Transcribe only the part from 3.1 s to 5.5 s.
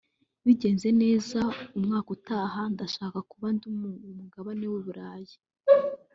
kuba ndi ku mugabane w’i Burayi